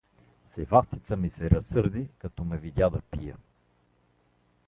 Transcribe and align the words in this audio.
Севастица 0.45 1.17
ми 1.17 1.29
се 1.29 1.49
сърди, 1.61 2.07
като 2.19 2.43
ме 2.43 2.57
види 2.57 2.81
да 2.81 3.01
пия. 3.11 3.37